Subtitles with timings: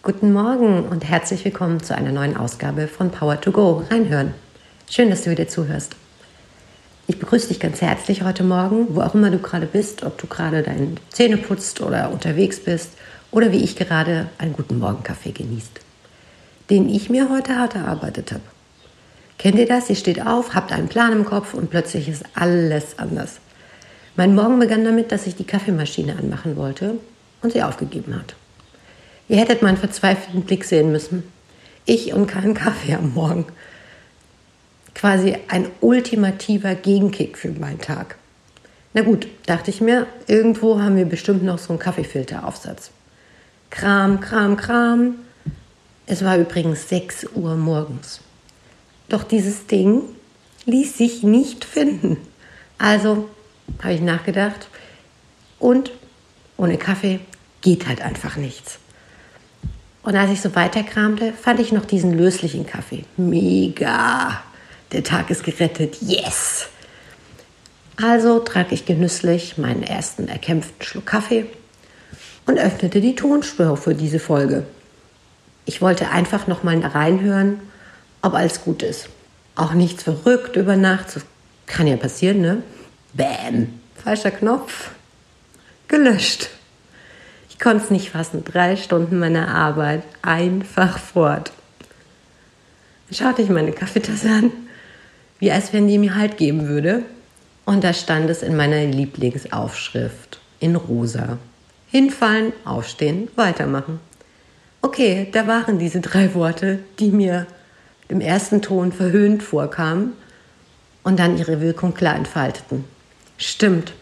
[0.00, 3.82] Guten Morgen und herzlich willkommen zu einer neuen Ausgabe von Power to Go.
[3.90, 4.32] Reinhören.
[4.88, 5.96] Schön, dass du wieder zuhörst.
[7.08, 10.28] Ich begrüße dich ganz herzlich heute Morgen, wo auch immer du gerade bist, ob du
[10.28, 12.92] gerade deine Zähne putzt oder unterwegs bist
[13.32, 15.80] oder wie ich gerade einen guten Morgenkaffee genießt,
[16.70, 18.44] den ich mir heute hart erarbeitet habe.
[19.36, 19.90] Kennt ihr das?
[19.90, 23.40] Ihr steht auf, habt einen Plan im Kopf und plötzlich ist alles anders.
[24.14, 26.94] Mein Morgen begann damit, dass ich die Kaffeemaschine anmachen wollte
[27.42, 28.36] und sie aufgegeben hat.
[29.28, 31.22] Ihr hättet meinen verzweifelten Blick sehen müssen.
[31.84, 33.46] Ich und keinen Kaffee am Morgen.
[34.94, 38.16] Quasi ein ultimativer Gegenkick für meinen Tag.
[38.94, 42.90] Na gut, dachte ich mir, irgendwo haben wir bestimmt noch so einen Kaffeefilteraufsatz.
[43.70, 45.16] Kram, Kram, Kram.
[46.06, 48.20] Es war übrigens 6 Uhr morgens.
[49.08, 50.02] Doch dieses Ding
[50.64, 52.16] ließ sich nicht finden.
[52.78, 53.28] Also
[53.82, 54.68] habe ich nachgedacht
[55.58, 55.92] und
[56.56, 57.20] ohne Kaffee
[57.60, 58.78] geht halt einfach nichts.
[60.02, 63.04] Und als ich so weiterkramte, fand ich noch diesen löslichen Kaffee.
[63.16, 64.42] Mega!
[64.92, 65.98] Der Tag ist gerettet.
[66.00, 66.68] Yes!
[68.00, 71.46] Also trank ich genüsslich meinen ersten erkämpften Schluck Kaffee
[72.46, 74.64] und öffnete die Tonspur für diese Folge.
[75.64, 77.60] Ich wollte einfach noch mal reinhören,
[78.22, 79.08] ob alles gut ist.
[79.56, 81.16] Auch nichts verrückt über Nacht.
[81.16, 81.24] Das
[81.66, 82.62] kann ja passieren, ne?
[83.12, 83.80] Bäm!
[84.02, 84.90] Falscher Knopf.
[85.88, 86.50] Gelöscht.
[87.58, 88.44] Ich konnte es nicht fassen.
[88.44, 91.50] Drei Stunden meiner Arbeit einfach fort.
[93.08, 94.52] Dann schaute ich meine Kaffeetasse an,
[95.40, 97.02] wie als wenn die mir Halt geben würde.
[97.64, 101.38] Und da stand es in meiner Lieblingsaufschrift in rosa.
[101.88, 103.98] Hinfallen, aufstehen, weitermachen.
[104.80, 107.48] Okay, da waren diese drei Worte, die mir
[108.06, 110.12] im ersten Ton verhöhnt vorkamen
[111.02, 112.84] und dann ihre Wirkung klar entfalteten.
[113.36, 113.94] Stimmt.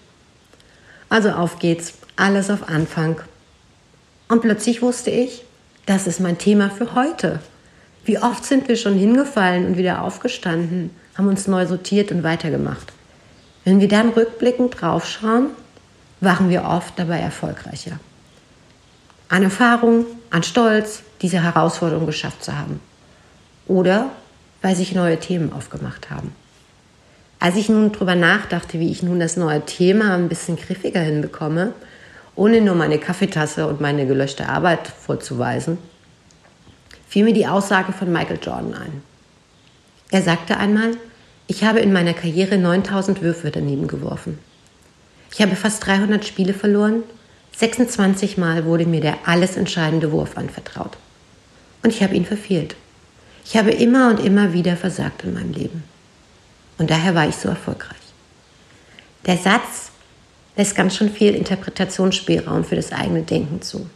[1.08, 3.22] Also auf geht's, alles auf Anfang
[4.28, 5.44] und plötzlich wusste ich,
[5.86, 7.40] das ist mein Thema für heute.
[8.04, 12.92] Wie oft sind wir schon hingefallen und wieder aufgestanden, haben uns neu sortiert und weitergemacht.
[13.64, 15.48] Wenn wir dann rückblickend draufschauen,
[16.20, 17.98] waren wir oft dabei erfolgreicher.
[19.28, 22.80] An Erfahrung, an Stolz, diese Herausforderung geschafft zu haben.
[23.66, 24.10] Oder
[24.62, 26.32] weil sich neue Themen aufgemacht haben.
[27.38, 31.72] Als ich nun darüber nachdachte, wie ich nun das neue Thema ein bisschen griffiger hinbekomme,
[32.36, 35.78] ohne nur meine Kaffeetasse und meine gelöschte Arbeit vorzuweisen,
[37.08, 39.02] fiel mir die Aussage von Michael Jordan ein.
[40.10, 40.92] Er sagte einmal,
[41.48, 44.38] ich habe in meiner Karriere 9000 Würfe daneben geworfen.
[45.32, 47.02] Ich habe fast 300 Spiele verloren,
[47.56, 50.96] 26 Mal wurde mir der alles entscheidende Wurf anvertraut.
[51.82, 52.76] Und ich habe ihn verfehlt.
[53.44, 55.84] Ich habe immer und immer wieder versagt in meinem Leben.
[56.78, 57.96] Und daher war ich so erfolgreich.
[59.24, 59.90] Der Satz
[60.56, 63.88] lässt ganz schön viel Interpretationsspielraum für das eigene Denken zu.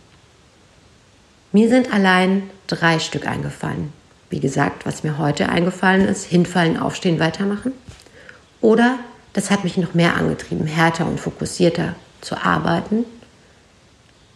[1.52, 3.92] Mir sind allein drei Stück eingefallen.
[4.28, 7.72] Wie gesagt, was mir heute eingefallen ist, hinfallen, aufstehen, weitermachen.
[8.60, 8.98] Oder,
[9.32, 13.04] das hat mich noch mehr angetrieben, härter und fokussierter zu arbeiten.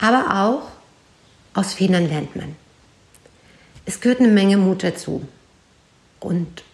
[0.01, 0.63] Aber auch,
[1.57, 2.57] aus Fehlern lernt man.
[3.85, 5.23] Es gehört eine Menge Mut dazu
[6.19, 6.65] und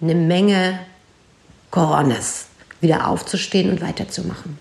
[0.00, 0.78] eine Menge
[1.70, 2.46] Kornes,
[2.80, 4.58] wieder aufzustehen und weiterzumachen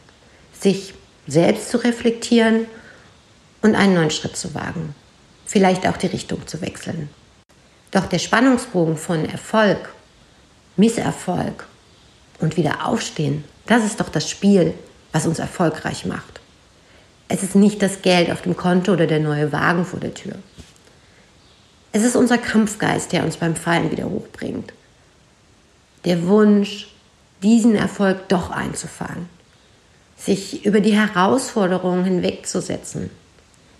[0.59, 0.93] sich
[1.27, 2.65] selbst zu reflektieren
[3.61, 4.95] und einen neuen Schritt zu wagen.
[5.45, 7.09] Vielleicht auch die Richtung zu wechseln.
[7.91, 9.89] Doch der Spannungsbogen von Erfolg,
[10.75, 11.65] Misserfolg
[12.39, 14.73] und wieder aufstehen, das ist doch das Spiel,
[15.11, 16.39] was uns erfolgreich macht.
[17.27, 20.35] Es ist nicht das Geld auf dem Konto oder der neue Wagen vor der Tür.
[21.91, 24.73] Es ist unser Kampfgeist, der uns beim Fallen wieder hochbringt.
[26.05, 26.87] Der Wunsch,
[27.41, 29.27] diesen Erfolg doch einzufahren
[30.19, 33.09] sich über die Herausforderungen hinwegzusetzen,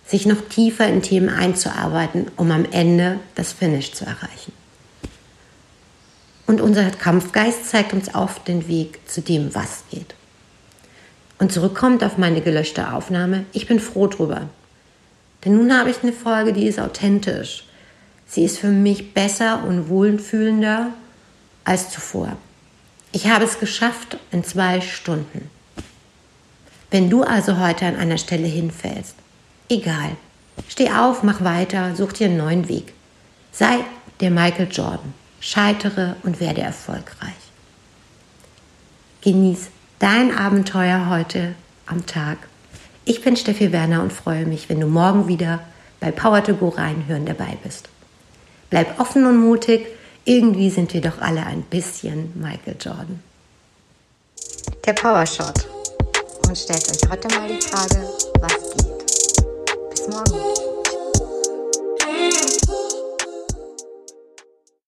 [0.05, 4.53] sich noch tiefer in Themen einzuarbeiten, um am Ende das Finish zu erreichen.
[6.47, 10.15] Und unser Kampfgeist zeigt uns oft den Weg zu dem, was geht.
[11.37, 14.49] Und zurückkommt auf meine gelöschte Aufnahme, ich bin froh drüber.
[15.45, 17.65] Denn nun habe ich eine Folge, die ist authentisch.
[18.25, 20.91] Sie ist für mich besser und wohlfühlender
[21.63, 22.35] als zuvor.
[23.11, 25.49] Ich habe es geschafft in zwei Stunden.
[26.91, 29.15] Wenn du also heute an einer Stelle hinfällst,
[29.69, 30.17] egal,
[30.67, 32.93] steh auf, mach weiter, such dir einen neuen Weg.
[33.51, 33.79] Sei
[34.19, 37.33] der Michael Jordan, scheitere und werde erfolgreich.
[39.21, 39.67] Genieß
[39.99, 41.53] dein Abenteuer heute
[41.85, 42.37] am Tag.
[43.05, 45.59] Ich bin Steffi Werner und freue mich, wenn du morgen wieder
[45.99, 47.89] bei Power to Go reinhören dabei bist.
[48.69, 49.85] Bleib offen und mutig,
[50.25, 53.19] irgendwie sind wir doch alle ein bisschen Michael Jordan.
[54.85, 55.67] Der Power Shot
[56.49, 58.09] und stellt euch heute mal die Frage,
[58.39, 59.91] was geht.
[59.91, 60.68] Bis morgen.